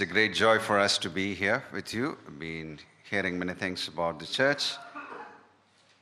[0.00, 2.16] It's a great joy for us to be here with you.
[2.26, 2.78] I've been
[3.10, 4.72] hearing many things about the church,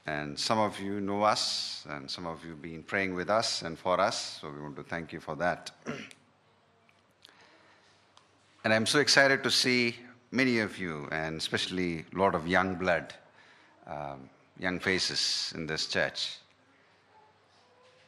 [0.06, 3.62] and some of you know us, and some of you have been praying with us
[3.62, 5.72] and for us, so we want to thank you for that.
[8.62, 9.96] and I'm so excited to see
[10.30, 13.12] many of you, and especially a lot of young blood,
[13.88, 16.38] um, young faces in this church.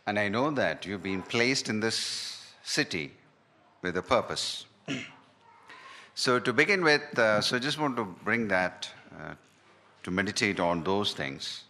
[0.07, 3.11] And I know that you've been placed in this city
[3.83, 4.67] with a purpose.
[6.15, 9.35] so, to begin with, uh, so I just want to bring that uh,
[10.03, 11.65] to meditate on those things.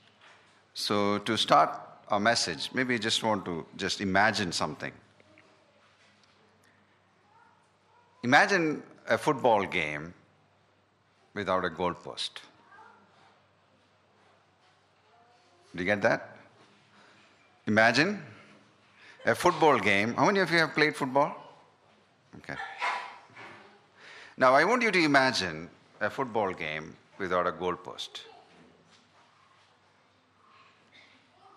[0.74, 1.70] So, to start
[2.08, 4.92] our message, maybe I just want to just imagine something.
[8.22, 10.14] Imagine a football game
[11.34, 12.30] without a goalpost.
[15.74, 16.36] Do you get that?
[17.66, 18.22] Imagine
[19.24, 20.14] a football game.
[20.14, 21.36] How many of you have played football?
[22.38, 22.56] Okay.
[24.40, 25.68] Now, I want you to imagine
[26.00, 28.22] a football game without a goalpost.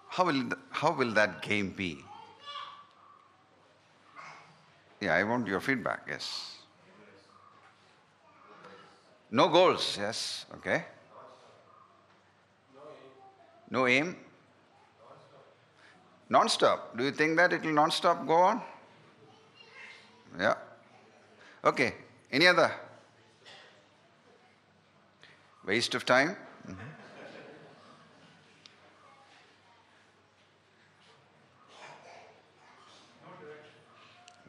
[0.09, 2.03] How will, how will that game be?
[4.99, 6.57] Yeah, I want your feedback, yes.
[9.31, 10.83] No goals, yes, okay.
[13.71, 14.17] No aim?
[16.29, 16.97] Non stop.
[16.97, 18.61] Do you think that it will non stop go on?
[20.37, 20.55] Yeah.
[21.63, 21.93] Okay.
[22.33, 22.71] Any other?
[25.63, 26.35] Waste of time?
[26.67, 26.73] Mm-hmm.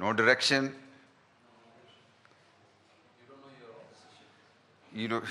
[0.01, 0.75] No direction.
[4.95, 5.25] You don't.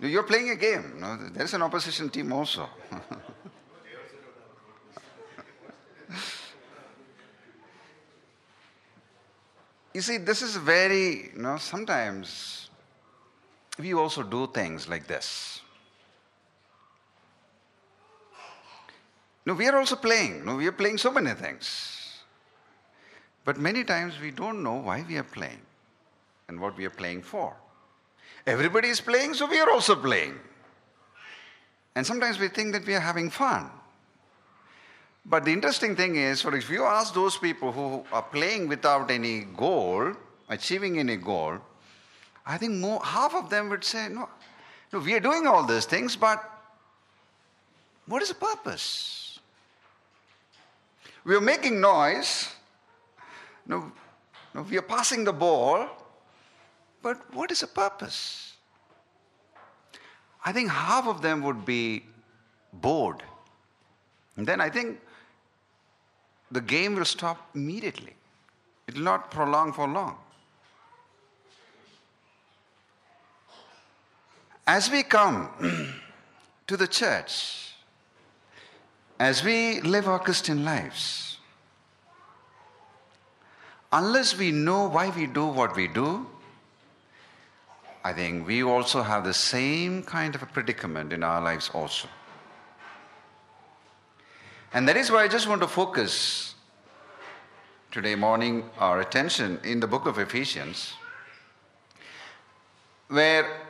[0.00, 1.02] You're playing a game.
[1.32, 2.68] There's an opposition team also.
[9.92, 12.70] You see, this is very, you know, sometimes
[13.78, 15.60] we also do things like this.
[19.44, 20.44] No, we are also playing.
[20.44, 22.22] No, we are playing so many things.
[23.44, 25.60] But many times we don't know why we are playing
[26.48, 27.56] and what we are playing for.
[28.46, 30.38] Everybody is playing, so we are also playing.
[31.96, 33.70] And sometimes we think that we are having fun.
[35.24, 39.10] But the interesting thing is, for if you ask those people who are playing without
[39.10, 40.12] any goal,
[40.48, 41.58] achieving any goal,
[42.46, 44.28] I think more, half of them would say, no,
[44.92, 46.42] no, we are doing all these things, but
[48.06, 49.38] what is the purpose?
[51.24, 52.48] We are making noise.
[53.66, 53.92] No,
[54.54, 55.86] no, we are passing the ball,
[57.02, 58.54] but what is the purpose?
[60.44, 62.04] I think half of them would be
[62.72, 63.22] bored.
[64.36, 64.98] And then I think
[66.50, 68.14] the game will stop immediately.
[68.86, 70.16] It will not prolong for long.
[74.66, 75.48] As we come
[76.66, 77.74] to the church,
[79.18, 81.38] as we live our Christian lives,
[83.92, 86.26] unless we know why we do what we do,
[88.02, 92.08] I think we also have the same kind of a predicament in our lives also.
[94.72, 96.54] And that is why I just want to focus
[97.90, 100.92] today morning our attention in the book of Ephesians,
[103.08, 103.60] where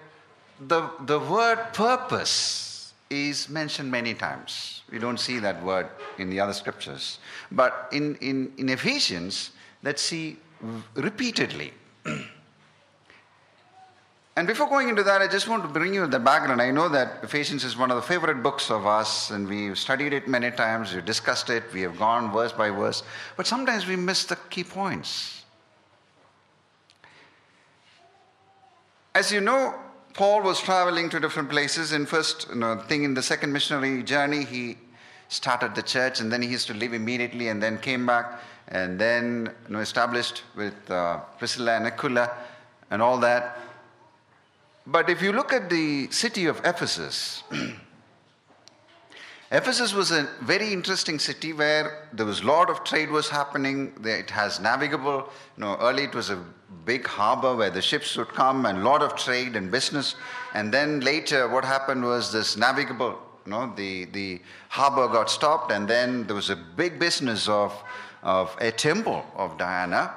[0.60, 4.82] the, the word purpose is mentioned many times.
[4.92, 7.18] We don't see that word in the other scriptures.
[7.50, 9.52] But in, in, in Ephesians,
[9.82, 10.36] let's see
[10.94, 11.72] repeatedly.
[14.40, 16.62] And before going into that, I just want to bring you the background.
[16.62, 20.14] I know that Ephesians is one of the favorite books of us, and we've studied
[20.14, 23.02] it many times, we've discussed it, we have gone verse by verse,
[23.36, 25.44] but sometimes we miss the key points.
[29.14, 29.74] As you know,
[30.14, 31.92] Paul was traveling to different places.
[31.92, 34.78] In first you know, thing in the second missionary journey, he
[35.28, 38.98] started the church, and then he used to leave immediately, and then came back, and
[38.98, 42.30] then you know, established with uh, Priscilla and Aquila,
[42.90, 43.58] and all that.
[44.90, 47.44] But if you look at the city of Ephesus,
[49.52, 53.92] Ephesus was a very interesting city where there was a lot of trade was happening.
[54.02, 56.42] It has navigable, you know, early it was a
[56.84, 60.16] big harbor where the ships would come and a lot of trade and business.
[60.54, 63.16] And then later what happened was this navigable,
[63.46, 64.40] you know, the, the
[64.70, 67.72] harbor got stopped and then there was a big business of,
[68.24, 70.14] of a temple of Diana,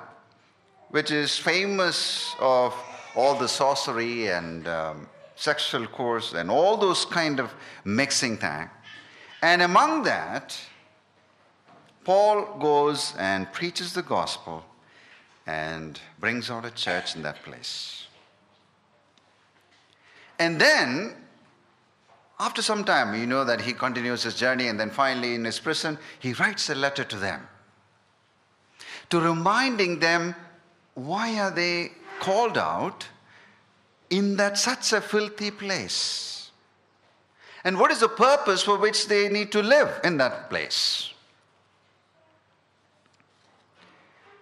[0.89, 2.73] which is famous of
[3.15, 7.53] all the sorcery and um, sexual course and all those kind of
[7.85, 8.69] mixing thing.
[9.41, 10.57] And among that,
[12.03, 14.63] Paul goes and preaches the gospel
[15.45, 18.07] and brings out a church in that place.
[20.39, 21.15] And then,
[22.39, 25.59] after some time, you know that he continues his journey, and then finally in his
[25.59, 27.47] prison, he writes a letter to them
[29.09, 30.35] to reminding them
[30.95, 31.91] why are they
[32.23, 33.07] called out
[34.09, 36.51] in that such a filthy place?
[37.65, 41.13] And what is the purpose for which they need to live in that place?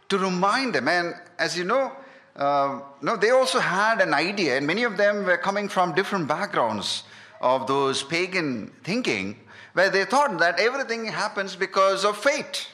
[0.09, 1.91] To remind them, and as you know,
[2.35, 6.27] uh, no, they also had an idea, and many of them were coming from different
[6.27, 7.03] backgrounds
[7.39, 9.37] of those pagan thinking,
[9.73, 12.67] where they thought that everything happens because of fate.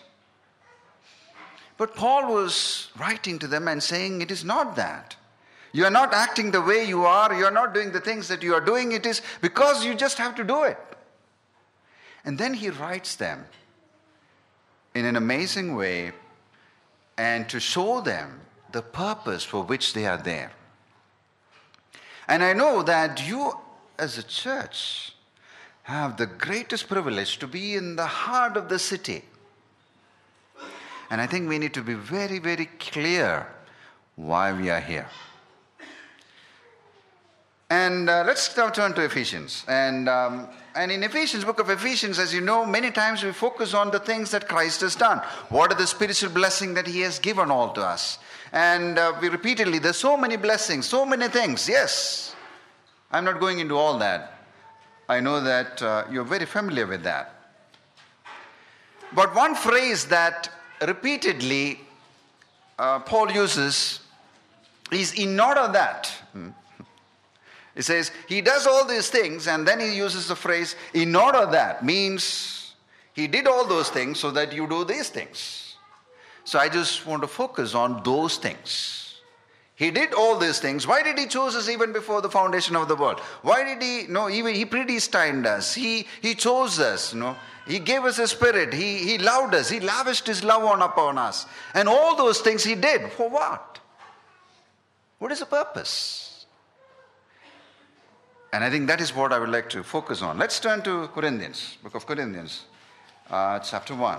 [1.78, 5.16] But Paul was writing to them and saying, It is not that.
[5.72, 7.34] You are not acting the way you are.
[7.34, 8.94] You are not doing the things that you are doing.
[8.94, 10.80] It is because you just have to do it.
[12.26, 13.46] And then he writes them
[14.96, 16.14] in an amazing way
[17.18, 18.42] and to show them
[18.72, 20.52] the purpose for which they are there.
[22.28, 23.54] And I know that you,
[23.98, 25.14] as a church,
[25.84, 29.24] have the greatest privilege to be in the heart of the city
[31.10, 33.48] and I think we need to be very, very clear
[34.16, 35.08] why we are here.
[37.70, 39.66] And uh, let's now turn to Ephesians.
[39.68, 43.74] And, um, and in Ephesians, book of Ephesians, as you know, many times we focus
[43.74, 45.20] on the things that Christ has done.
[45.50, 48.20] What are the spiritual blessings that He has given all to us?
[48.54, 51.68] And uh, we repeatedly, there's so many blessings, so many things.
[51.68, 52.36] Yes,
[53.12, 54.40] I'm not going into all that.
[55.10, 57.34] I know that uh, you're very familiar with that.
[59.14, 60.50] But one phrase that
[60.82, 61.80] repeatedly
[62.78, 64.02] uh, Paul uses
[64.92, 66.12] is in order that.
[66.34, 66.50] Hmm.
[67.76, 71.46] He says he does all these things and then he uses the phrase in order
[71.46, 72.74] that means
[73.14, 75.76] he did all those things so that you do these things.
[76.44, 79.07] So I just want to focus on those things.
[79.78, 80.88] He did all these things.
[80.88, 83.20] Why did he choose us even before the foundation of the world?
[83.44, 85.76] Why did he no even he predestined us?
[85.76, 87.36] He he chose us, you know.
[87.68, 88.74] He gave us a spirit.
[88.74, 89.70] He, he loved us.
[89.70, 91.46] He lavished his love on upon us.
[91.76, 93.12] And all those things he did.
[93.12, 93.80] For what?
[95.20, 96.48] What is the purpose?
[98.52, 100.40] And I think that is what I would like to focus on.
[100.40, 102.64] Let's turn to Corinthians, book of Corinthians,
[103.30, 104.18] uh, chapter 1.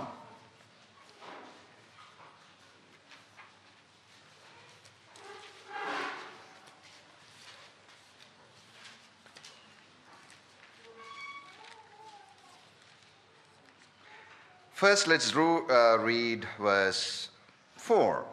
[14.79, 17.27] First, let's uh, read verse
[17.75, 18.23] 4.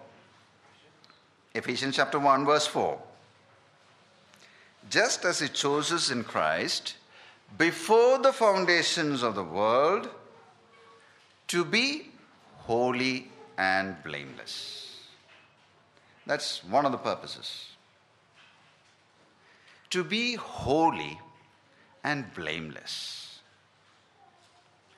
[1.55, 2.97] Ephesians chapter 1, verse 4.
[4.89, 6.95] Just as He chose us in Christ
[7.59, 10.09] before the foundations of the world
[11.49, 12.11] to be
[12.59, 13.27] holy
[13.59, 15.01] and blameless.
[16.27, 17.71] That's one of the purposes.
[19.91, 21.19] To be holy
[22.05, 23.26] and blameless.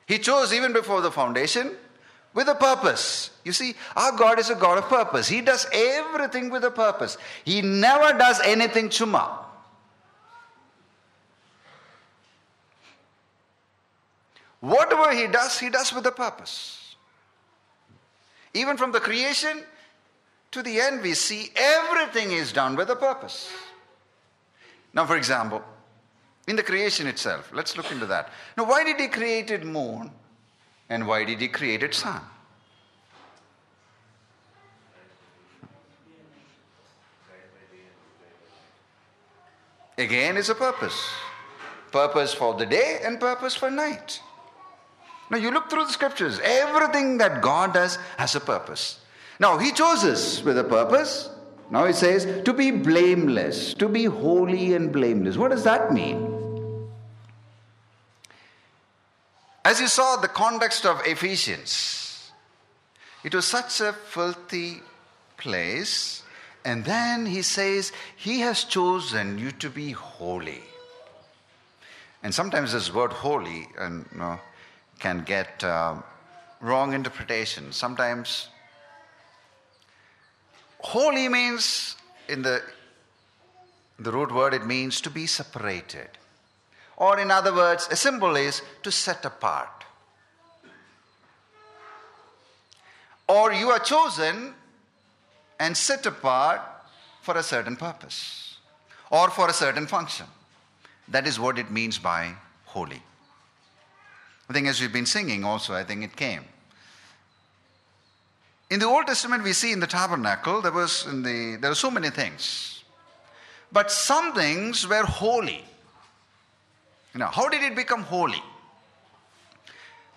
[0.09, 1.75] He chose even before the foundation
[2.33, 3.29] with a purpose.
[3.45, 5.27] You see, our God is a God of purpose.
[5.27, 7.19] He does everything with a purpose.
[7.45, 9.29] He never does anything chuma.
[14.61, 16.95] Whatever he does, he does with a purpose.
[18.55, 19.63] Even from the creation
[20.49, 23.47] to the end, we see everything is done with a purpose.
[24.91, 25.63] Now, for example,
[26.49, 27.51] in the creation itself.
[27.53, 28.31] Let's look into that.
[28.57, 30.11] Now, why did he create it moon
[30.89, 32.21] and why did he create it sun?
[39.99, 41.07] Again, is a purpose.
[41.91, 44.19] Purpose for the day and purpose for night.
[45.29, 49.01] Now, you look through the scriptures, everything that God does has a purpose.
[49.39, 51.29] Now, He chose us with a purpose.
[51.69, 55.37] Now, He says to be blameless, to be holy and blameless.
[55.37, 56.28] What does that mean?
[59.69, 62.31] As you saw the context of Ephesians,
[63.23, 64.81] it was such a filthy
[65.37, 66.23] place.
[66.65, 70.63] And then he says, He has chosen you to be holy.
[72.23, 74.39] And sometimes this word holy and, you know,
[74.97, 75.97] can get uh,
[76.61, 77.71] wrong interpretation.
[77.71, 78.47] Sometimes
[80.79, 81.95] holy means,
[82.27, 82.63] in the,
[83.99, 86.09] the root word, it means to be separated.
[86.99, 89.85] Or, in other words, a symbol is to set apart.
[93.27, 94.53] Or you are chosen
[95.59, 96.61] and set apart
[97.21, 98.57] for a certain purpose
[99.09, 100.25] or for a certain function.
[101.07, 102.33] That is what it means by
[102.65, 103.01] holy.
[104.49, 106.43] I think as we've been singing also, I think it came.
[108.69, 111.75] In the Old Testament, we see in the tabernacle, there was in the there are
[111.75, 112.83] so many things.
[113.71, 115.65] But some things were holy.
[117.15, 118.41] Now, how did it become holy?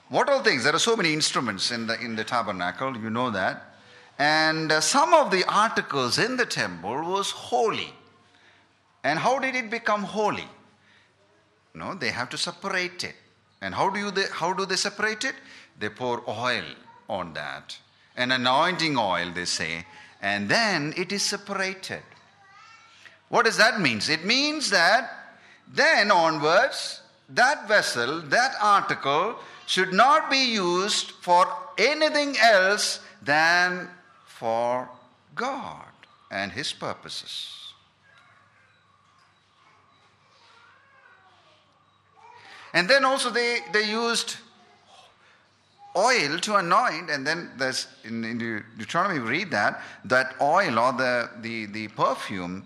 [0.09, 0.65] What all things?
[0.65, 3.73] There are so many instruments in the in the tabernacle, you know that.
[4.19, 7.95] And uh, some of the articles in the temple was holy.
[9.03, 10.47] And how did it become holy?
[11.75, 13.15] No, they have to separate it.
[13.63, 15.35] And how do, you they, how do they separate it?
[15.79, 16.65] They pour oil
[17.09, 17.79] on that.
[18.17, 19.87] An anointing oil, they say.
[20.21, 22.03] And then it is separated.
[23.29, 24.01] What does that mean?
[24.09, 25.11] It means that
[25.75, 29.37] then onwards, that vessel, that article
[29.67, 31.47] should not be used for
[31.79, 33.89] anything else than
[34.27, 34.89] for
[35.35, 35.87] God
[36.31, 37.59] and His purposes.
[42.75, 44.37] And then also they, they used
[45.95, 48.39] oil to anoint, and then there's in, in
[48.79, 52.65] Deuteronomy we read that that oil or the, the, the perfume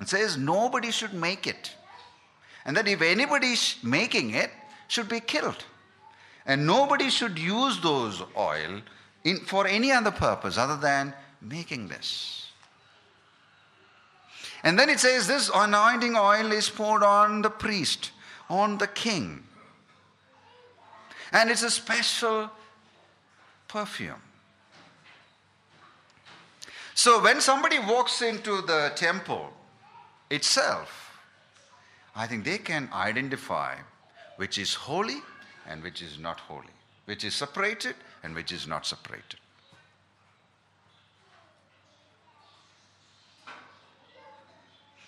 [0.00, 1.74] it says nobody should make it.
[2.64, 4.50] And that if anybody is making it,
[4.88, 5.64] should be killed.
[6.46, 8.80] And nobody should use those oil
[9.24, 12.48] in, for any other purpose other than making this.
[14.62, 18.10] And then it says this anointing oil is poured on the priest
[18.50, 19.44] on the king.
[21.32, 22.50] And it's a special
[23.68, 24.20] perfume.
[26.94, 29.52] So when somebody walks into the temple
[30.28, 30.99] itself,
[32.14, 33.76] I think they can identify
[34.36, 35.18] which is holy
[35.68, 36.74] and which is not holy,
[37.04, 39.38] which is separated and which is not separated.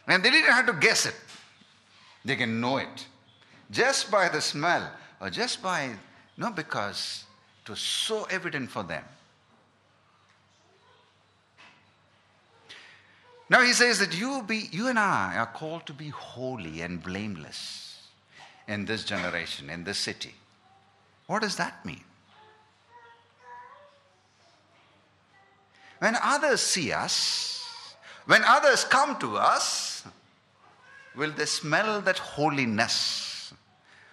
[0.06, 1.14] And they didn't have to guess it,
[2.24, 3.06] they can know it
[3.70, 4.90] just by the smell
[5.20, 5.90] or just by,
[6.36, 7.24] no, because
[7.64, 9.04] it was so evident for them.
[13.52, 17.02] Now he says that you, be, you and I are called to be holy and
[17.02, 18.00] blameless
[18.66, 20.34] in this generation, in this city.
[21.26, 22.00] What does that mean?
[25.98, 27.94] When others see us,
[28.24, 30.02] when others come to us,
[31.14, 33.52] will they smell that holiness?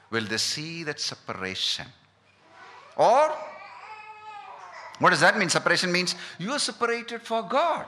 [0.10, 1.86] will they see that separation?
[2.98, 3.32] Or,
[5.00, 5.50] what does that mean?
[5.50, 7.86] Separation means you are separated for God.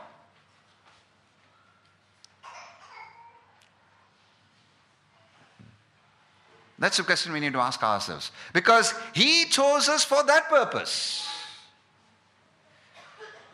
[6.82, 8.32] That's a question we need to ask ourselves.
[8.54, 11.30] Because He chose us for that purpose.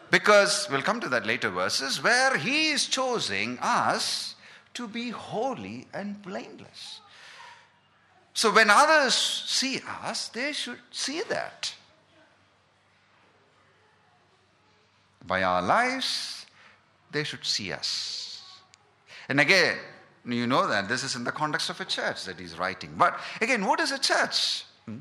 [0.10, 4.36] Because we'll come to that later verses where He is choosing us
[4.76, 7.02] to be holy and blameless.
[8.34, 11.74] So when others see us, they should see that.
[15.26, 16.46] By our lives,
[17.12, 18.42] they should see us.
[19.28, 19.76] And again,
[20.34, 22.94] you know that this is in the context of a church that he's writing.
[22.98, 24.66] But again, what is a church?
[24.86, 24.98] Hmm?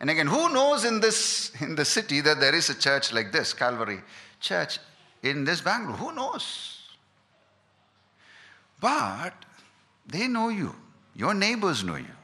[0.00, 3.32] And again, who knows in this in the city that there is a church like
[3.32, 4.00] this, Calvary
[4.40, 4.78] Church,
[5.22, 5.96] in this Bangalore?
[5.96, 6.78] Who knows?
[8.80, 9.34] But
[10.06, 10.74] they know you.
[11.16, 12.16] Your neighbors know you.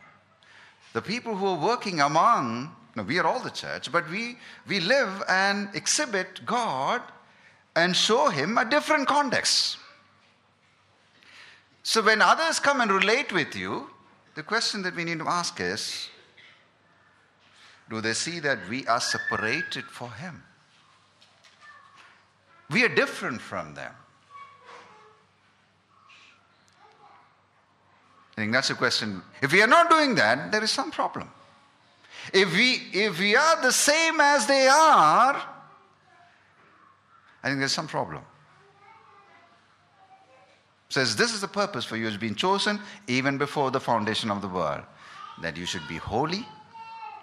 [0.92, 4.38] The people who are working among, now we are all the church, but we,
[4.68, 7.02] we live and exhibit God
[7.74, 9.78] and show Him a different context.
[11.84, 13.90] So when others come and relate with you,
[14.34, 16.08] the question that we need to ask is
[17.90, 20.42] do they see that we are separated for Him?
[22.70, 23.92] We are different from them.
[28.32, 29.22] I think that's a question.
[29.42, 31.30] If we are not doing that, there is some problem.
[32.32, 35.36] If we, if we are the same as they are,
[37.42, 38.22] I think there's some problem.
[40.94, 44.40] Says this is the purpose for you has been chosen even before the foundation of
[44.40, 44.82] the world,
[45.42, 46.46] that you should be holy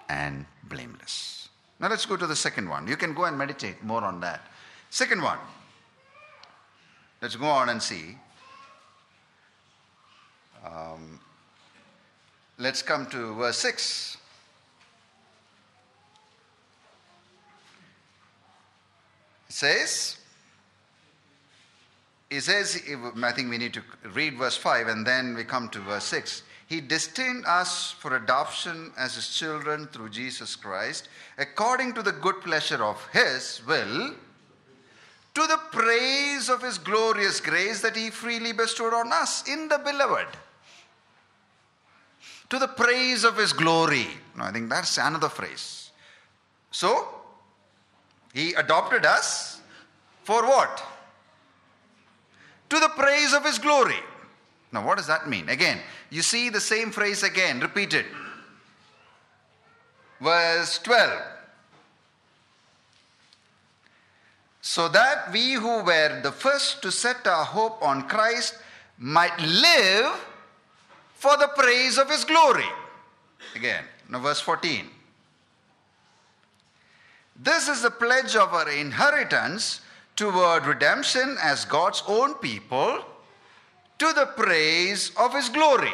[0.10, 1.48] and blameless.
[1.80, 2.86] Now let's go to the second one.
[2.86, 4.42] You can go and meditate more on that.
[4.90, 5.40] Second one.
[7.22, 8.18] Let's go on and see
[10.66, 11.20] um,
[12.58, 14.18] let's come to verse 6.
[19.48, 20.18] It says,
[22.32, 22.82] it says,
[23.22, 23.84] I think we need to
[24.14, 26.44] read verse 5 and then we come to verse 6.
[26.66, 32.42] He destined us for adoption as his children through Jesus Christ, according to the good
[32.42, 34.16] pleasure of his will
[35.34, 39.78] to the praise of his glorious grace that he freely bestowed on us in the
[39.78, 40.28] beloved
[42.50, 44.08] to the praise of his glory.
[44.36, 45.92] No, I think that's another phrase.
[46.72, 47.08] So,
[48.34, 49.62] He adopted us
[50.24, 50.84] for what?
[52.72, 54.00] To the praise of His glory.
[54.72, 55.50] Now, what does that mean?
[55.50, 58.06] Again, you see the same phrase again, repeated.
[60.22, 61.22] Verse 12.
[64.62, 68.58] So that we who were the first to set our hope on Christ
[68.98, 70.16] might live
[71.16, 72.70] for the praise of His glory.
[73.54, 74.88] Again, now verse 14.
[77.36, 79.82] This is the pledge of our inheritance
[80.22, 83.04] toward redemption as God's own people
[83.98, 85.94] to the praise of His glory.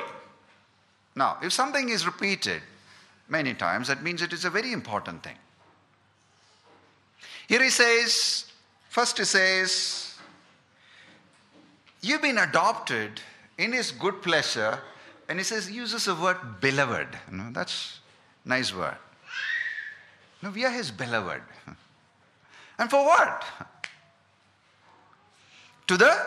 [1.15, 2.61] Now, if something is repeated
[3.29, 5.37] many times, that means it is a very important thing.
[7.47, 8.51] Here he says,
[8.89, 10.15] first he says,
[12.01, 13.21] You've been adopted
[13.57, 14.77] in His good pleasure,
[15.29, 17.07] and he says, uses the word beloved.
[17.31, 18.01] You know, that's
[18.43, 18.97] nice word.
[20.41, 21.41] No, we are his beloved.
[22.79, 23.43] And for what?
[25.87, 26.25] To the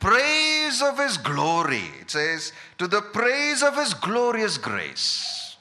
[0.00, 1.84] praise of his glory.
[2.00, 5.56] It says, to the praise of his glorious grace.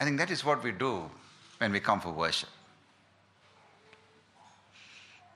[0.00, 1.10] I think that is what we do
[1.58, 2.48] when we come for worship.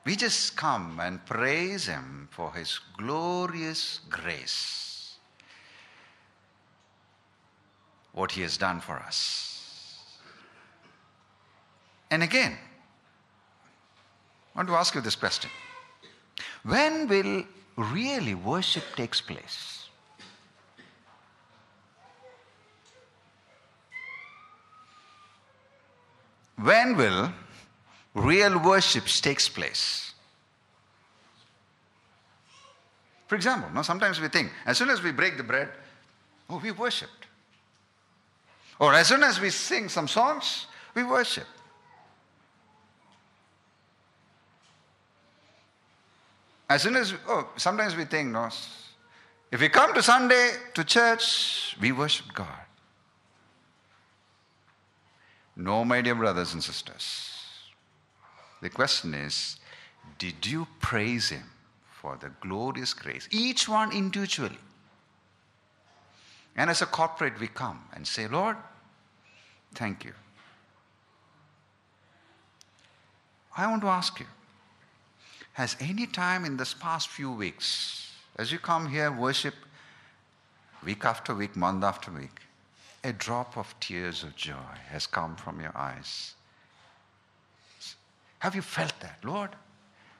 [0.05, 4.89] We just come and praise him for his glorious grace.
[8.19, 10.01] what He has done for us.
[12.11, 12.59] And again,
[14.59, 15.51] I want to ask you this question
[16.65, 17.45] When will
[17.77, 19.87] really worship takes place?
[26.57, 27.33] When will
[28.15, 30.13] real worship takes place?
[33.29, 35.69] For example, now sometimes we think, as soon as we break the bread,
[36.51, 37.11] oh, we worship.
[38.81, 41.47] Or as soon as we sing some songs, we worship.
[46.69, 48.49] As soon as, oh, sometimes we think, no,
[49.51, 52.67] if we come to Sunday to church, we worship God.
[55.57, 57.33] No, my dear brothers and sisters.
[58.61, 59.57] The question is,
[60.19, 61.45] did you praise Him
[61.91, 63.29] for the glorious grace?
[63.31, 64.59] Each one individually.
[66.55, 68.57] And as a corporate, we come and say, Lord,
[69.75, 70.13] thank you.
[73.57, 74.27] I want to ask you
[75.59, 79.57] Has any time in this past few weeks, as you come here, worship
[80.85, 82.43] week after week, month after week,
[83.03, 86.35] a drop of tears of joy has come from your eyes?
[88.39, 89.51] Have you felt that, Lord?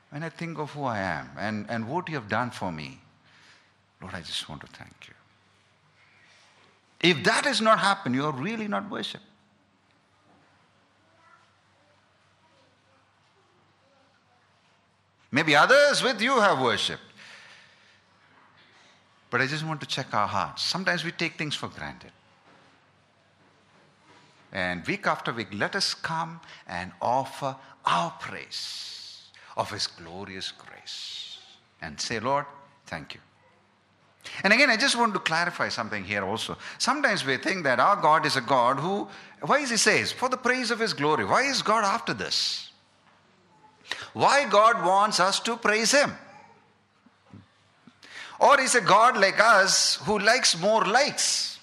[0.09, 2.99] When I think of who I am and, and what you have done for me,
[4.01, 5.13] Lord, I just want to thank you.
[6.99, 9.21] If that has not happened, you are really not worship.
[15.31, 17.01] Maybe others with you have worshiped.
[19.29, 20.63] But I just want to check our hearts.
[20.63, 22.11] Sometimes we take things for granted.
[24.51, 29.21] And week after week, let us come and offer our praise
[29.55, 31.37] of His glorious grace
[31.81, 32.45] and say, Lord,
[32.87, 33.19] thank you.
[34.43, 36.57] And again, I just want to clarify something here also.
[36.79, 39.07] Sometimes we think that our God is a God who,
[39.41, 41.25] why is He says, for the praise of His glory.
[41.25, 42.68] Why is God after this?
[44.13, 46.11] Why God wants us to praise Him?
[48.39, 51.59] Or is a God like us who likes more likes?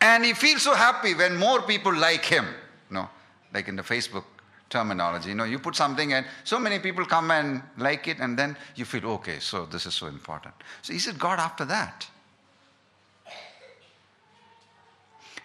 [0.00, 2.44] And he feels so happy when more people like him.
[2.90, 3.08] No,
[3.54, 4.24] like in the Facebook
[4.68, 5.28] terminology.
[5.28, 8.56] You know, you put something and so many people come and like it, and then
[8.74, 10.54] you feel, okay, so this is so important.
[10.82, 12.06] So is it God after that?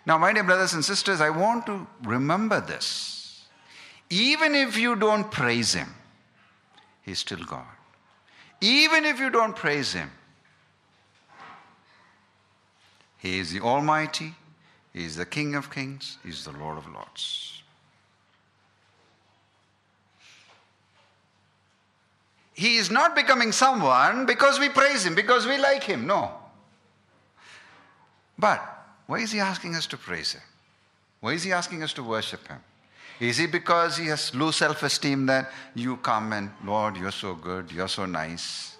[0.08, 3.46] Now, my dear brothers and sisters, I want to remember this.
[4.10, 5.93] Even if you don't praise Him,
[7.04, 7.65] He's still God.
[8.62, 10.10] Even if you don't praise Him,
[13.17, 14.34] He is the Almighty,
[14.93, 17.58] He is the King of Kings, He is the Lord of Lords.
[22.54, 26.08] he is not becoming someone because we praise him, because we like him.
[26.08, 26.32] No.
[28.39, 28.76] But
[29.08, 30.41] why is he asking us to praise him?
[31.22, 32.60] Why is he asking us to worship him?
[33.20, 37.34] Is it because he has low self esteem that you come and, Lord, you're so
[37.34, 38.76] good, you're so nice,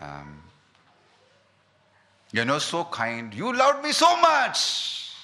[0.00, 0.42] um,
[2.32, 5.14] you're not so kind, you loved me so much?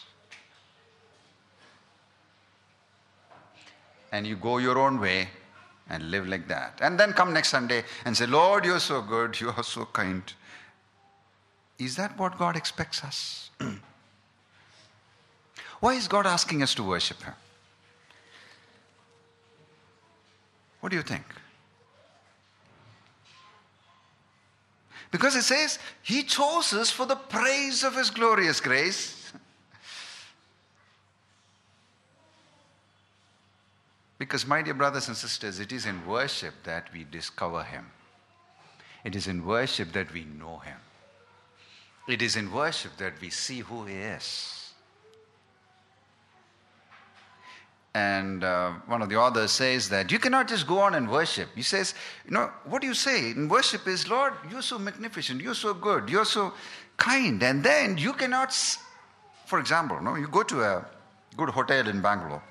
[4.13, 5.29] And you go your own way
[5.89, 6.79] and live like that.
[6.83, 10.23] And then come next Sunday and say, Lord, you're so good, you are so kind.
[11.79, 13.51] Is that what God expects us?
[15.81, 17.35] Why is God asking us to worship Him?
[20.81, 21.25] What do you think?
[25.11, 29.33] Because it says, He chose us for the praise of His glorious grace.
[34.19, 37.87] Because, my dear brothers and sisters, it is in worship that we discover Him.
[39.05, 40.79] It is in worship that we know Him.
[42.09, 44.56] It is in worship that we see who He is.
[47.97, 51.49] And uh, one of the authors says that you cannot just go on and worship.
[51.55, 51.95] He says,
[52.27, 55.73] you know, what do you say in worship is, Lord, you're so magnificent, you're so
[55.73, 56.53] good, you're so
[56.99, 57.43] kind.
[57.43, 58.53] And then you cannot,
[59.47, 60.85] for example, no, you go to a
[61.39, 62.43] good hotel in Bangalore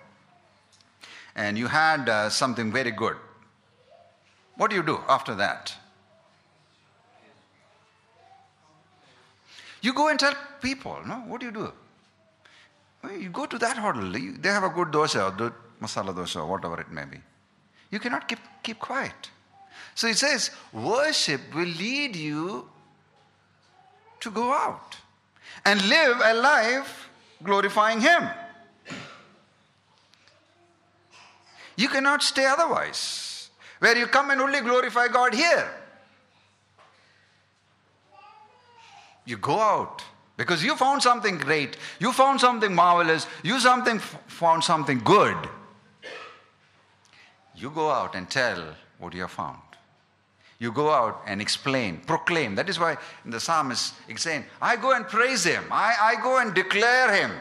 [1.36, 3.16] and you had uh, something very good.
[4.56, 5.76] What do you do after that?
[9.84, 11.18] You go and tell people, no?
[11.28, 11.72] What do you do?
[13.12, 17.06] You go to that hotel, they have a good dosa masala dosa whatever it may
[17.06, 17.18] be.
[17.92, 19.30] You cannot keep, keep quiet.
[19.94, 22.68] So it says, worship will lead you
[24.20, 24.98] to go out
[25.64, 27.10] and live a life
[27.44, 28.28] glorifying Him.
[31.78, 35.70] You cannot stay otherwise, where you come and only glorify God here.
[39.26, 40.04] You go out
[40.38, 45.38] because you found something great, you found something marvelous, you something found something good.
[47.56, 49.60] You go out and tell what you have found.
[50.60, 52.56] You go out and explain, proclaim.
[52.56, 55.64] That is why the psalmist is saying, I go and praise him.
[55.72, 57.32] I, I go and declare him.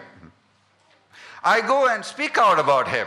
[1.43, 3.07] I go and speak out about him.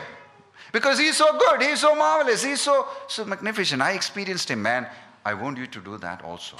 [0.71, 3.81] Because he's so good, he's so marvelous, he's so, so magnificent.
[3.81, 4.87] I experienced him, man.
[5.25, 6.57] I want you to do that also.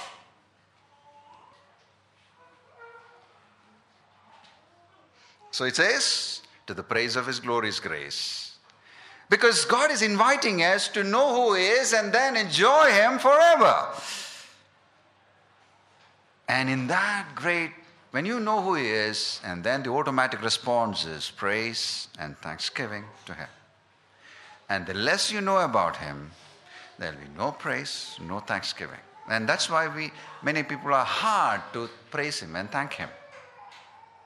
[5.50, 8.48] So it says, to the praise of his glorious grace.
[9.30, 13.88] Because God is inviting us to know who He is and then enjoy Him forever.
[16.48, 17.72] And in that great,
[18.10, 23.04] when you know who He is, and then the automatic response is praise and thanksgiving
[23.26, 23.48] to Him.
[24.70, 26.30] And the less you know about Him,
[26.98, 29.00] there'll be no praise, no thanksgiving.
[29.30, 30.10] And that's why we,
[30.42, 33.10] many people are hard to praise Him and thank Him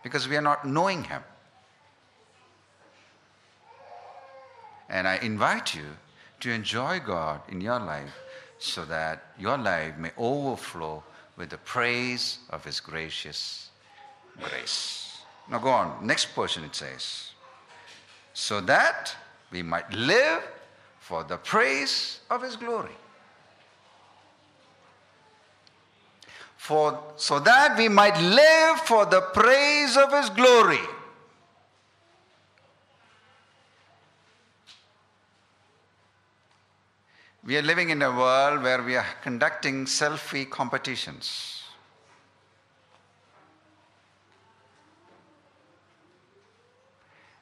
[0.02, 1.22] because we are not knowing Him.
[4.88, 5.86] And I invite you
[6.40, 8.12] to enjoy God in your life
[8.58, 11.02] so that your life may overflow
[11.36, 13.70] with the praise of His gracious
[14.38, 15.22] grace.
[15.50, 16.06] Now go on.
[16.06, 17.30] Next portion it says,
[18.34, 19.14] so that
[19.50, 20.42] we might live
[21.00, 22.96] for the praise of His glory.
[26.62, 30.78] For, so that we might live for the praise of His glory.
[37.44, 41.64] We are living in a world where we are conducting selfie competitions.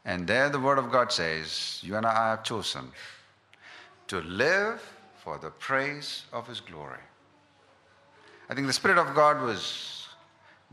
[0.07, 2.91] And there the Word of God says, You and I have chosen
[4.09, 4.81] to live
[5.23, 7.10] for the praise of His glory.
[8.51, 10.09] I think the Spirit of God was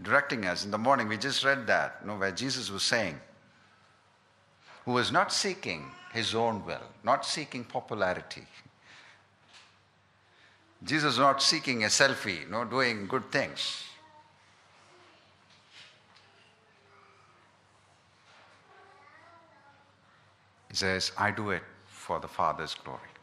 [0.01, 1.07] directing us in the morning.
[1.07, 3.19] We just read that, you know, where Jesus was saying,
[4.83, 8.47] who was not seeking his own will, not seeking popularity.
[10.83, 13.83] Jesus was not seeking a selfie, you know, doing good things.
[20.69, 23.16] He says, I do it for the Father's glory.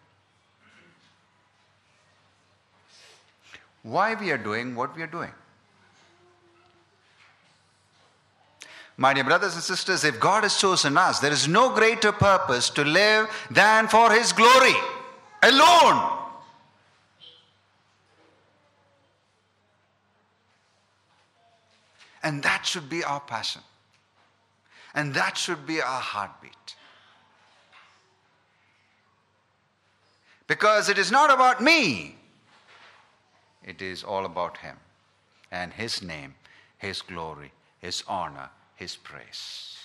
[3.84, 5.30] Why we are doing what we are doing.
[8.96, 12.70] My dear brothers and sisters, if God has chosen us, there is no greater purpose
[12.70, 14.74] to live than for His glory
[15.42, 16.18] alone.
[22.22, 23.62] And that should be our passion.
[24.94, 26.76] And that should be our heartbeat.
[30.46, 32.16] Because it is not about me,
[33.64, 34.76] it is all about Him
[35.50, 36.34] and His name,
[36.78, 39.78] His glory, His honor, His praise.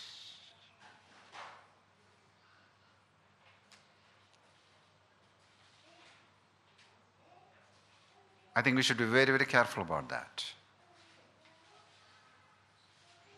[8.55, 10.43] I think we should be very, very careful about that.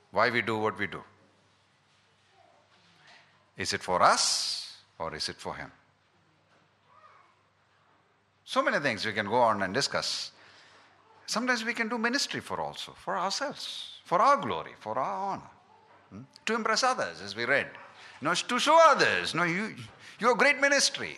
[0.10, 1.04] Why we do what we do.
[3.58, 5.72] Is it for us or is it for Him?
[8.52, 10.34] So many things we can go on and discuss.
[11.26, 15.52] Sometimes we can do ministry for also, for ourselves, for our glory, for our honor,
[16.10, 16.24] hmm?
[16.48, 17.68] to impress others, as we read.
[18.20, 19.74] Know, to show others, no, you,
[20.20, 21.18] you're a great ministry.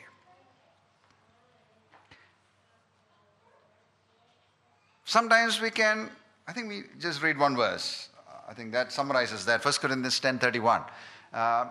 [5.03, 6.11] Sometimes we can,
[6.47, 8.09] I think we just read one verse.
[8.47, 9.65] I think that summarizes that.
[9.65, 10.85] 1 Corinthians 10.31.
[11.33, 11.65] Uh,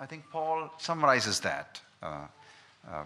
[0.00, 1.80] I think Paul summarizes that.
[2.02, 2.26] Uh,
[2.90, 3.04] uh,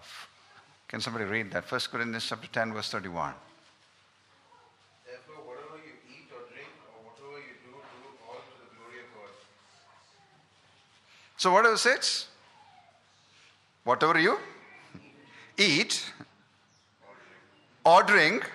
[0.89, 1.71] can somebody read that?
[1.71, 3.33] 1 Corinthians chapter 10, verse 31.
[5.05, 8.99] Therefore, whatever you eat or drink, or whatever you do, do all to the glory
[9.05, 9.31] of God.
[11.37, 12.25] So, what does it say?
[13.83, 14.39] Whatever you
[15.57, 16.11] eat
[17.85, 18.49] or drink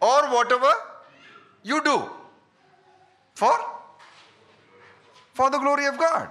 [0.00, 0.72] or whatever
[1.62, 2.08] you do
[3.34, 3.52] for
[5.34, 6.30] for the glory of God.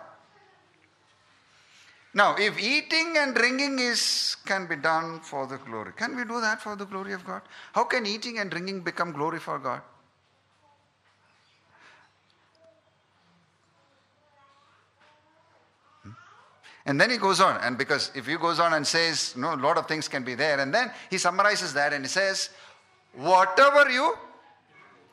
[2.13, 6.41] Now, if eating and drinking is can be done for the glory, can we do
[6.41, 7.43] that for the glory of God?
[7.73, 9.81] How can eating and drinking become glory for God?
[16.01, 16.09] Hmm?
[16.87, 19.55] And then he goes on, and because if he goes on and says, no, a
[19.55, 22.49] lot of things can be there, and then he summarizes that and he says,
[23.13, 24.15] whatever you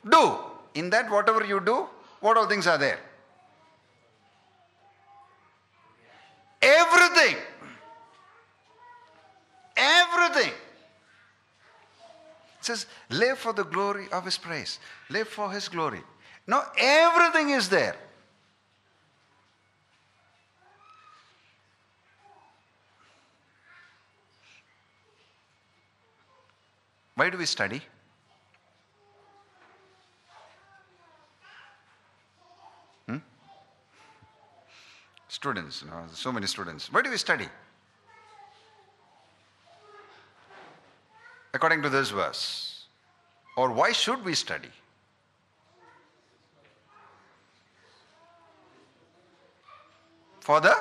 [0.09, 0.39] do,
[0.75, 1.87] in that whatever you do,
[2.21, 3.01] what all things are there?
[6.67, 7.37] Everything.
[9.77, 10.53] Everything.
[12.59, 14.81] It says, live for the glory of his praise.
[15.09, 16.03] Live for his glory.
[16.47, 17.95] No, everything is there.
[27.15, 27.81] Why do we study?
[35.37, 36.91] Students, you know, so many students.
[36.91, 37.47] Where do we study?
[41.53, 42.87] According to this verse.
[43.55, 44.71] Or why should we study?
[50.41, 50.75] For the,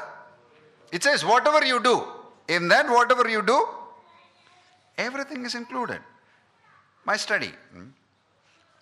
[0.90, 2.06] it says, whatever you do,
[2.48, 3.62] in that, whatever you do,
[4.98, 6.00] everything is included.
[7.04, 7.52] My study.
[7.74, 7.88] Hmm?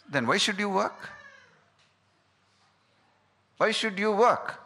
[0.07, 1.09] Then why should you work?
[3.57, 4.59] Why should you work?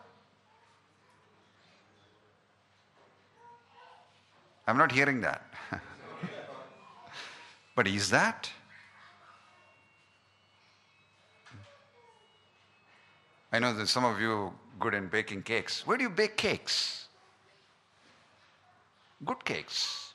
[4.67, 5.41] I'm not hearing that.
[7.75, 8.49] but is that?
[13.53, 15.88] I know that some of you good in baking cakes.
[15.88, 17.08] Where do you bake cakes?
[19.25, 20.13] Good cakes.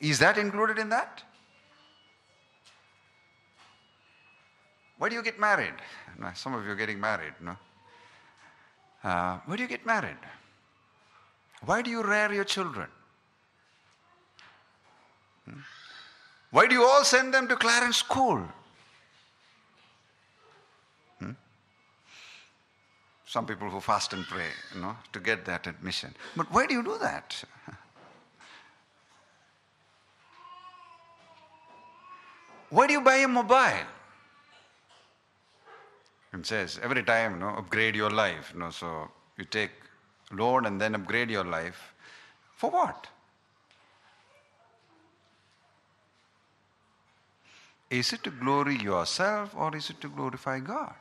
[0.00, 1.22] Is that included in that?
[4.98, 5.74] Why do you get married?
[6.34, 7.56] Some of you are getting married, no?
[9.02, 10.16] Uh, why do you get married?
[11.64, 12.88] Why do you rear your children?
[15.48, 15.60] Hmm?
[16.50, 18.42] Why do you all send them to Clarence School?
[21.20, 21.30] Hmm?
[23.26, 26.14] Some people who fast and pray, you know, to get that admission.
[26.36, 27.44] But why do you do that?
[32.70, 33.86] Why do you buy a mobile?
[36.32, 38.50] It says every time, you know, upgrade your life.
[38.54, 39.81] You know, so you take
[40.32, 41.94] loan and then upgrade your life.
[42.56, 43.08] For what?
[47.90, 50.94] Is it to glory yourself or is it to glorify God?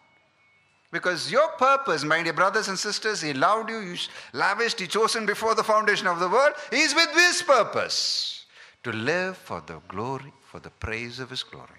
[0.91, 3.95] Because your purpose, my dear brothers and sisters, He loved you, you
[4.33, 8.45] lavished, He chosen before the foundation of the world, is with this purpose
[8.83, 11.69] to live for the glory, for the praise of His glory.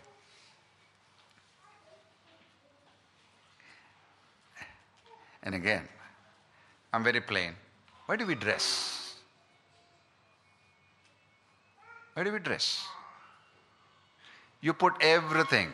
[5.42, 5.86] And again,
[6.92, 7.55] I'm very plain.
[8.07, 9.16] Why do we dress?
[12.14, 12.87] Why do we dress?
[14.61, 15.72] You put everything.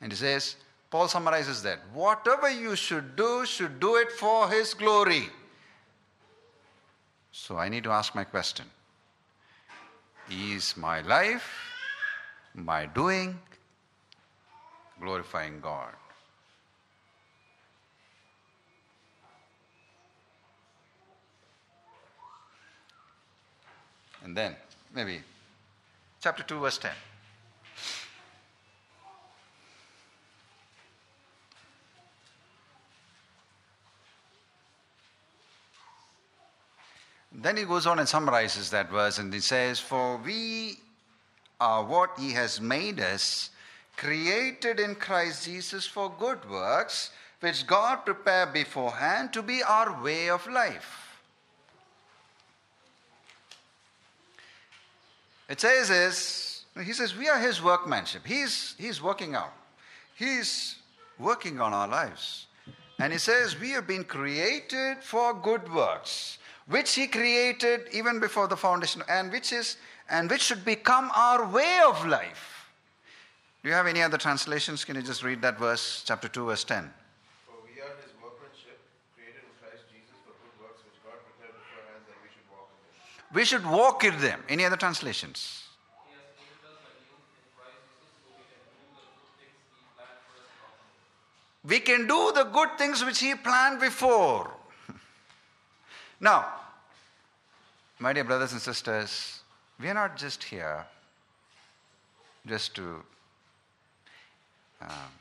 [0.00, 0.56] And he says,
[0.90, 1.80] Paul summarizes that.
[1.92, 5.28] Whatever you should do, should do it for his glory.
[7.32, 8.66] So I need to ask my question
[10.30, 11.48] Is my life,
[12.54, 13.38] my doing,
[15.00, 15.94] glorifying God?
[24.26, 24.56] And then,
[24.92, 25.20] maybe,
[26.20, 26.90] chapter 2, verse 10.
[37.30, 40.80] Then he goes on and summarizes that verse and he says, For we
[41.60, 43.50] are what he has made us,
[43.96, 50.30] created in Christ Jesus for good works, which God prepared beforehand to be our way
[50.30, 51.05] of life.
[55.48, 58.26] It says is, he says, we are his workmanship.
[58.26, 59.52] He's, he's working out.
[60.14, 60.76] He's
[61.18, 62.46] working on our lives.
[62.98, 68.48] And he says, we have been created for good works, which he created even before
[68.48, 69.76] the foundation, and which is,
[70.08, 72.70] and which should become our way of life.
[73.62, 74.84] Do you have any other translations?
[74.84, 76.90] Can you just read that verse, chapter 2, verse 10?
[77.44, 78.80] For we are his workmanship,
[79.14, 82.70] created in Christ Jesus for good works which God prepared beforehand that we should walk
[82.72, 82.94] in them.
[83.36, 84.42] We should walk in them.
[84.48, 85.64] Any other translations?
[91.62, 94.50] We can do the good things which He planned before.
[96.20, 96.46] now,
[97.98, 99.40] my dear brothers and sisters,
[99.78, 100.86] we are not just here
[102.46, 103.02] just to
[104.80, 105.12] um,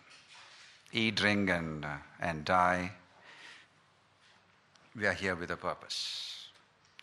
[0.94, 2.94] eat, drink, and, uh, and die.
[4.96, 6.35] We are here with a purpose,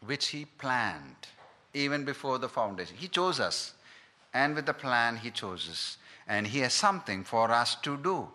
[0.07, 1.29] which He planned
[1.75, 2.97] even before the foundation.
[2.97, 3.75] He chose us,
[4.35, 5.97] and with the plan, He chose us,
[6.29, 8.29] and He has something for us to do.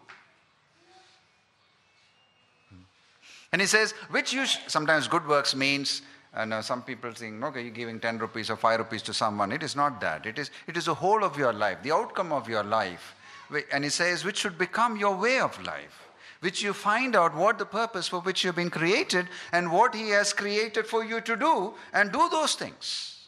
[3.51, 6.01] And he says, which you sh- sometimes good works means,
[6.33, 9.51] and uh, some people think, okay, you're giving 10 rupees or 5 rupees to someone.
[9.51, 10.25] It is not that.
[10.25, 13.15] It is, it is the whole of your life, the outcome of your life.
[13.71, 16.06] And he says, which should become your way of life,
[16.41, 20.09] which you find out what the purpose for which you've been created and what he
[20.09, 23.27] has created for you to do, and do those things.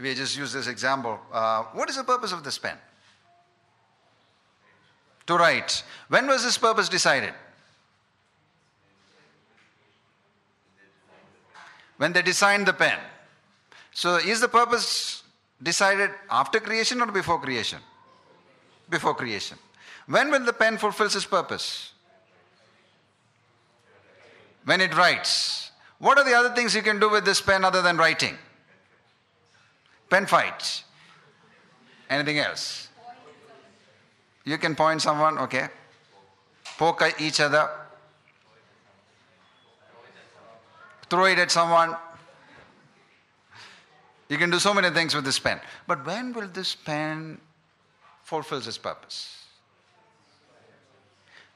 [0.00, 1.18] We just use this example.
[1.30, 2.78] Uh, what is the purpose of this pen?
[5.30, 5.82] to write.
[6.08, 7.32] When was this purpose decided?
[11.96, 12.98] When they designed the pen.
[13.92, 15.22] So, is the purpose
[15.62, 17.78] decided after creation or before creation?
[18.90, 19.56] Before creation.
[20.06, 21.92] When will the pen fulfill its purpose?
[24.64, 25.70] When it writes.
[25.98, 28.36] What are the other things you can do with this pen other than writing?
[30.08, 30.82] Pen fight.
[32.08, 32.88] Anything else?
[34.44, 35.68] You can point someone, okay?
[36.76, 37.68] Poke at each other.
[41.08, 41.94] Throw it at someone.
[44.28, 45.60] You can do so many things with this pen.
[45.86, 47.38] But when will this pen
[48.30, 49.18] fulfill its purpose?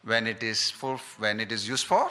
[0.03, 2.11] When it is full, when it is used for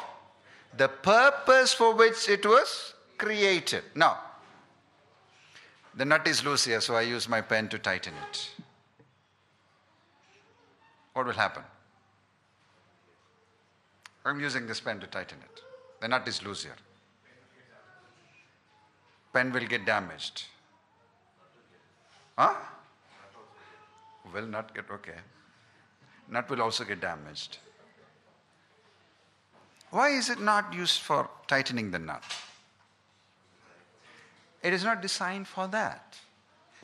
[0.76, 3.84] the purpose for which it was created.
[3.94, 4.18] Now,
[5.96, 8.50] the nut is loose here, so I use my pen to tighten it
[11.14, 11.64] what will happen?
[14.26, 15.62] I'm using this pen to tighten it.
[16.02, 16.76] The nut is loose here.
[19.32, 20.44] Pen will get damaged.
[22.38, 22.56] Huh?
[24.34, 25.20] Will not get okay.
[26.30, 27.60] Nut will also get damaged.
[29.92, 32.24] Why is it not used for tightening the nut?
[34.64, 36.18] It is not designed for that.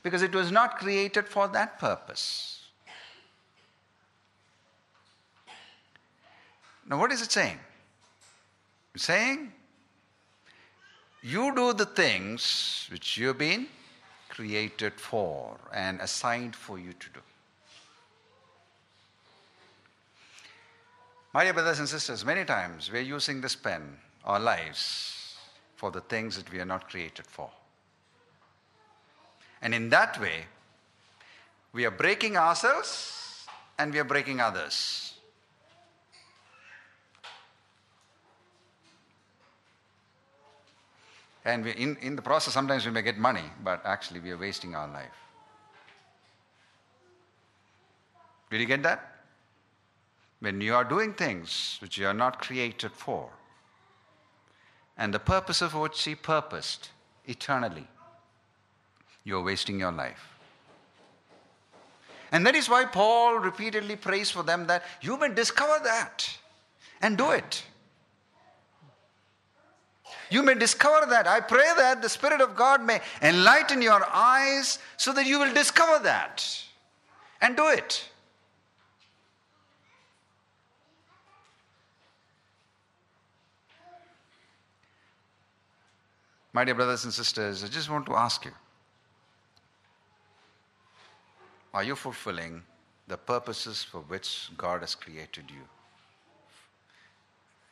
[0.04, 2.60] Because it was not created for that purpose.
[6.88, 7.60] Now, what is it saying?
[8.96, 9.52] It's saying,
[11.22, 13.68] you do the things which you've been
[14.30, 17.20] created for and assigned for you to do.
[21.32, 25.38] My dear brothers and sisters, many times we're using this pen, our lives,
[25.76, 27.52] for the things that we are not created for.
[29.62, 30.46] And in that way,
[31.72, 33.46] we are breaking ourselves
[33.78, 35.14] and we are breaking others.
[41.46, 44.38] And we, in, in the process, sometimes we may get money, but actually we are
[44.38, 45.08] wasting our life.
[48.50, 49.09] Did you get that?
[50.40, 53.30] When you are doing things which you are not created for,
[54.98, 56.90] and the purpose of which He purposed
[57.26, 57.88] eternally,
[59.24, 60.36] you are wasting your life.
[62.32, 66.38] And that is why Paul repeatedly prays for them that you may discover that
[67.02, 67.64] and do it.
[70.30, 71.28] You may discover that.
[71.28, 75.54] I pray that the Spirit of God may enlighten your eyes so that you will
[75.54, 76.46] discover that
[77.42, 78.10] and do it.
[86.60, 88.52] My dear brothers and sisters, I just want to ask you
[91.74, 92.64] are you fulfilling
[93.08, 95.62] the purposes for which God has created you?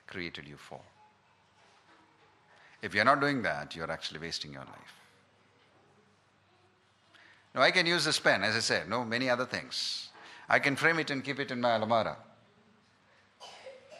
[0.08, 0.80] Created you for.
[2.82, 4.94] If you're not doing that, you're actually wasting your life.
[7.54, 10.08] Now, I can use this pen, as I said, no, many other things.
[10.48, 12.16] I can frame it and keep it in my almara.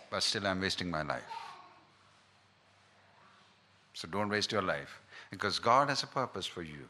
[0.10, 1.47] But still, I'm wasting my life.
[3.98, 5.02] So don't waste your life.
[5.32, 6.88] Because God has a purpose for you.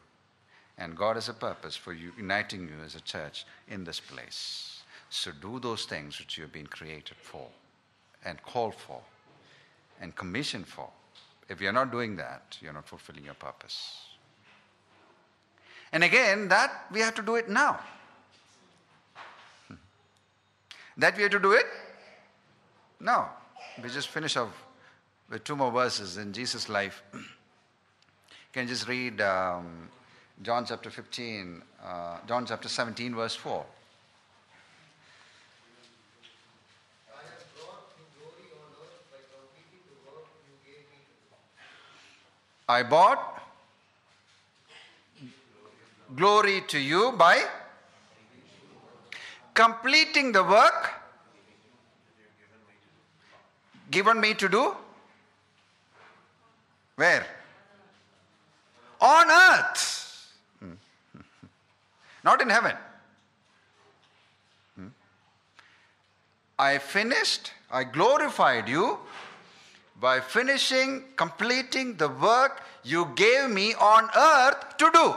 [0.76, 4.82] And God has a purpose for you, uniting you as a church in this place.
[5.08, 7.46] So do those things which you have been created for
[8.26, 9.00] and called for
[10.02, 10.90] and commissioned for.
[11.48, 14.02] If you're not doing that, you're not fulfilling your purpose.
[15.92, 17.80] And again, that we have to do it now.
[19.66, 19.74] Hmm.
[20.98, 21.66] That we have to do it
[23.00, 23.30] now.
[23.82, 24.67] We just finish off
[25.30, 27.02] with two more verses in Jesus' life.
[27.12, 27.20] you
[28.52, 29.88] can just read um,
[30.42, 33.64] John chapter 15, uh, John chapter 17, verse 4.
[42.70, 43.42] I brought
[46.14, 47.42] glory to you by
[49.54, 50.92] completing the work
[53.90, 54.74] given me to do.
[56.98, 57.24] Where?
[59.00, 60.32] On earth.
[60.58, 60.72] Hmm.
[62.24, 62.74] Not in heaven.
[64.74, 64.88] Hmm.
[66.58, 68.98] I finished, I glorified you
[70.00, 75.14] by finishing, completing the work you gave me on earth to do.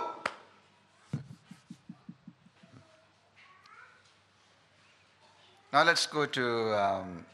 [5.74, 7.26] Now let's go to um,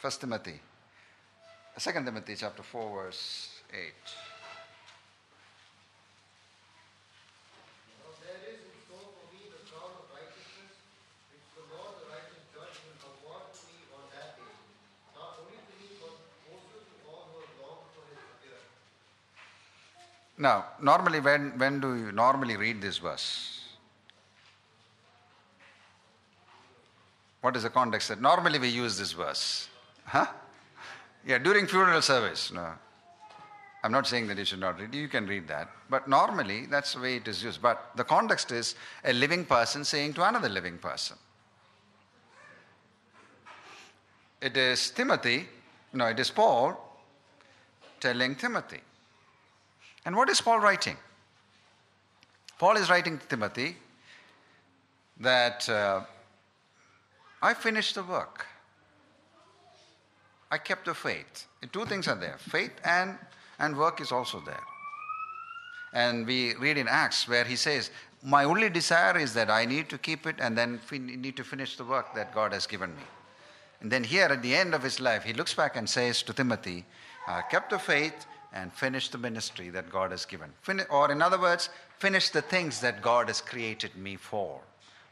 [0.00, 0.60] 1 Timothy,
[1.78, 3.80] 2 Timothy chapter 4, verse 8.
[7.96, 10.76] Now there is in store for me the crown of righteousness,
[11.32, 14.52] which the Lord, the righteous judge, will award to me on that day.
[15.16, 16.12] Not only to me, but
[16.52, 18.68] also to all who have longed for his appearing.
[20.36, 23.64] Now, normally, when, when do you normally read this verse?
[27.40, 29.68] What is the context that normally we use this verse?
[30.04, 30.26] Huh?
[31.26, 32.52] Yeah, during funeral service.
[32.52, 32.72] No.
[33.84, 34.94] I'm not saying that you should not read.
[34.94, 35.68] You can read that.
[35.90, 37.60] But normally, that's the way it is used.
[37.60, 41.16] But the context is a living person saying to another living person.
[44.40, 45.48] It is Timothy,
[45.92, 46.76] no, it is Paul
[48.00, 48.80] telling Timothy.
[50.04, 50.96] And what is Paul writing?
[52.58, 53.76] Paul is writing to Timothy
[55.20, 56.00] that uh,
[57.40, 58.46] I finished the work.
[60.52, 61.46] I kept the faith.
[61.72, 63.16] Two things are there faith and,
[63.58, 64.66] and work is also there.
[65.94, 67.90] And we read in Acts where he says,
[68.22, 71.76] My only desire is that I need to keep it and then need to finish
[71.76, 73.02] the work that God has given me.
[73.80, 76.34] And then here at the end of his life, he looks back and says to
[76.34, 76.84] Timothy,
[77.26, 80.50] I kept the faith and finished the ministry that God has given.
[80.60, 84.60] Fin- or, in other words, finish the things that God has created me for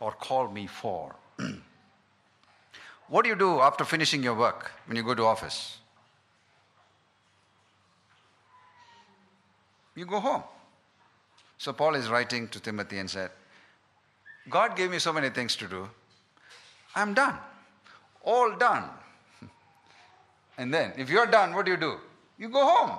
[0.01, 1.15] or called me for.
[3.11, 5.79] what do you do after finishing your work when you go to office?
[9.97, 10.45] You go home.
[11.59, 13.31] So Paul is writing to Timothy and said,
[14.49, 15.89] God gave me so many things to do.
[16.95, 17.37] I'm done.
[18.23, 18.85] All done.
[20.59, 21.97] And then, if you're done, what do you do?
[22.39, 22.99] You go home.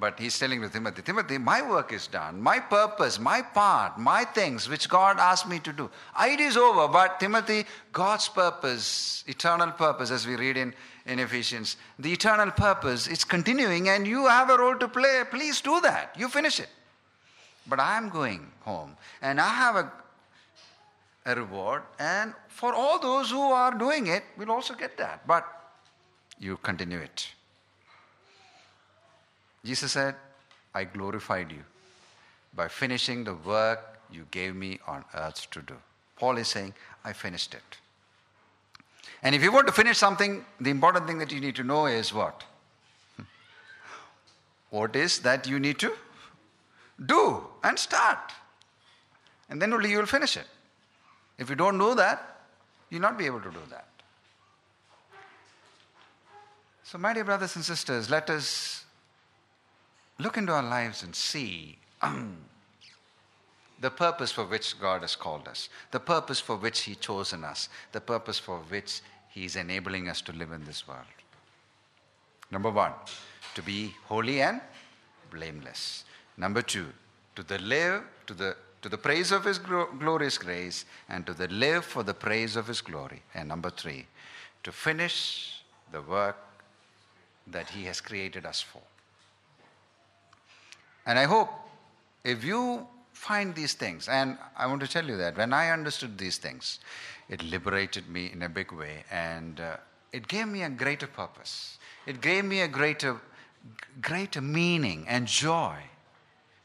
[0.00, 2.40] But he's telling to Timothy, Timothy, my work is done.
[2.40, 5.90] My purpose, my part, my things which God asked me to do.
[6.20, 6.86] It is over.
[6.86, 10.72] But Timothy, God's purpose, eternal purpose, as we read in,
[11.04, 15.24] in Ephesians, the eternal purpose, it's continuing and you have a role to play.
[15.28, 16.14] Please do that.
[16.16, 16.68] You finish it.
[17.66, 19.92] But I'm going home and I have a,
[21.26, 21.82] a reward.
[21.98, 25.26] And for all those who are doing it, we'll also get that.
[25.26, 25.44] But
[26.38, 27.32] you continue it.
[29.64, 30.14] Jesus said,
[30.74, 31.64] I glorified you
[32.54, 35.74] by finishing the work you gave me on earth to do.
[36.16, 37.78] Paul is saying, I finished it.
[39.22, 41.86] And if you want to finish something, the important thing that you need to know
[41.86, 42.44] is what?
[44.70, 45.92] What is that you need to
[47.04, 48.32] do and start?
[49.48, 50.46] And then only you will finish it.
[51.38, 52.40] If you don't know that,
[52.90, 53.86] you'll not be able to do that.
[56.84, 58.84] So, my dear brothers and sisters, let us
[60.18, 62.36] look into our lives and see um,
[63.80, 67.68] the purpose for which God has called us, the purpose for which He chosen us,
[67.92, 71.04] the purpose for which He is enabling us to live in this world.
[72.50, 72.92] Number one,
[73.54, 74.60] to be holy and
[75.30, 76.04] blameless.
[76.36, 76.86] Number two,
[77.36, 81.48] to the live to the to the praise of His glorious grace and to the
[81.48, 83.22] live for the praise of His glory.
[83.34, 84.06] And number three,
[84.62, 86.36] to finish the work
[87.48, 88.80] that He has created us for.
[91.08, 91.48] And I hope
[92.22, 96.18] if you find these things, and I want to tell you that when I understood
[96.18, 96.80] these things,
[97.30, 99.78] it liberated me in a big way and uh,
[100.12, 101.78] it gave me a greater purpose.
[102.06, 103.16] It gave me a greater
[104.00, 105.76] greater meaning and joy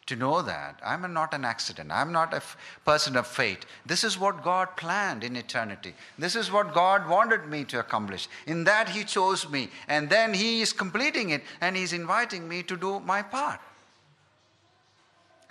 [0.06, 1.91] to know that I'm not an accident.
[1.91, 3.66] I'm not a f- person of fate.
[3.86, 5.96] This is what God planned in eternity.
[6.20, 8.28] This is what God wanted me to accomplish.
[8.46, 9.70] In that, He chose me.
[9.88, 13.60] And then He is completing it and He's inviting me to do my part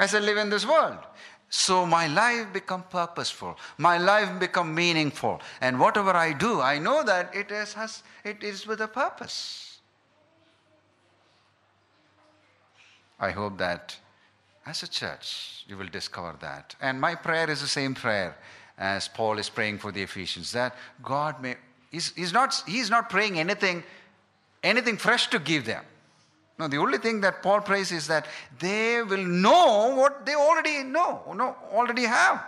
[0.02, 0.98] as I live in this world.
[1.48, 3.56] So my life become purposeful.
[3.78, 5.40] My life become meaningful.
[5.60, 9.80] And whatever I do, I know that it is, has, it is with a purpose.
[13.20, 13.96] I hope that
[14.66, 16.74] as a church, you will discover that.
[16.80, 18.36] And my prayer is the same prayer
[18.78, 21.54] as Paul is praying for the Ephesians that God may,
[21.92, 23.84] he's, he's, not, he's not praying anything,
[24.64, 25.84] anything fresh to give them.
[26.62, 28.28] No, the only thing that Paul prays is that
[28.60, 32.40] they will know what they already know, no, already have.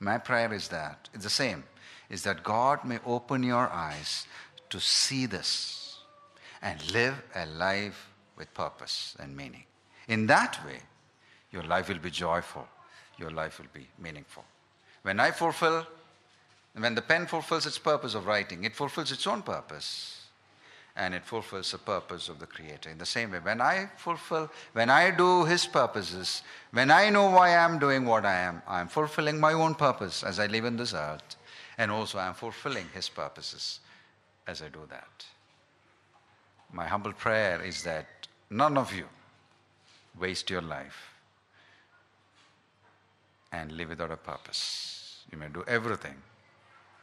[0.00, 1.64] My prayer is that, it's the same,
[2.08, 4.26] is that God may open your eyes
[4.70, 5.98] to see this
[6.62, 9.64] and live a life with purpose and meaning.
[10.08, 10.80] In that way,
[11.50, 12.66] your life will be joyful,
[13.18, 14.44] your life will be meaningful.
[15.02, 15.86] When I fulfill,
[16.72, 20.21] when the pen fulfills its purpose of writing, it fulfills its own purpose
[20.96, 22.90] and it fulfills the purpose of the Creator.
[22.90, 27.30] In the same way, when I fulfill, when I do His purposes, when I know
[27.30, 30.76] why I'm doing what I am, I'm fulfilling my own purpose as I live in
[30.76, 31.36] this earth,
[31.78, 33.80] and also I'm fulfilling His purposes
[34.46, 35.24] as I do that.
[36.72, 38.06] My humble prayer is that
[38.50, 39.06] none of you
[40.18, 41.14] waste your life
[43.50, 45.24] and live without a purpose.
[45.30, 46.16] You may do everything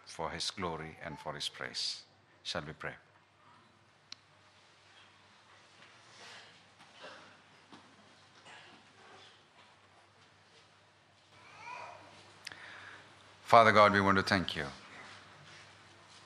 [0.06, 2.02] for His glory and for His praise.
[2.44, 2.94] Shall we pray?
[13.50, 14.66] Father God, we want to thank you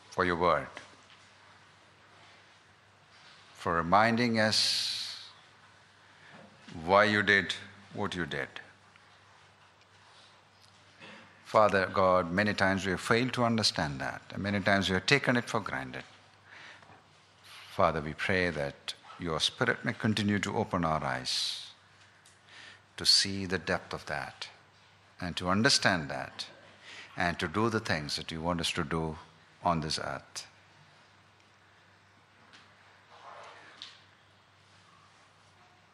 [0.09, 0.67] for your word,
[3.53, 5.29] for reminding us
[6.83, 7.55] why you did
[7.93, 8.49] what you did.
[11.45, 15.05] Father God, many times we have failed to understand that, and many times we have
[15.05, 16.03] taken it for granted.
[17.69, 21.67] Father, we pray that your Spirit may continue to open our eyes
[22.97, 24.49] to see the depth of that
[25.21, 26.47] and to understand that
[27.17, 29.15] and to do the things that you want us to do
[29.63, 30.47] on this earth.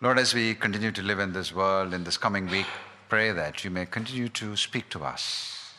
[0.01, 2.67] Lord, as we continue to live in this world in this coming week,
[3.09, 5.73] pray that you may continue to speak to us,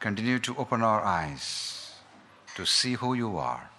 [0.00, 1.92] continue to open our eyes
[2.56, 3.70] to see who you are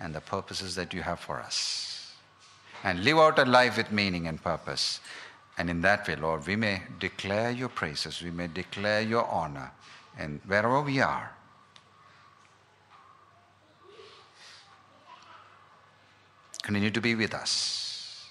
[0.00, 2.12] and the purposes that you have for us,
[2.82, 4.98] and live out a life with meaning and purpose.
[5.58, 9.70] And in that way, Lord, we may declare your praises, we may declare your honor,
[10.18, 11.32] and wherever we are.
[16.62, 18.28] Continue to be with us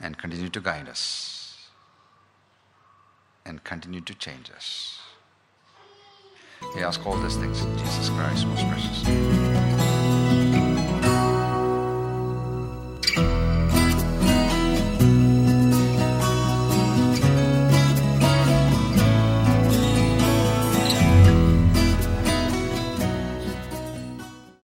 [0.00, 1.68] and continue to guide us
[3.44, 4.98] and continue to change us.
[6.74, 9.49] We ask all these things in Jesus Christ's most precious name.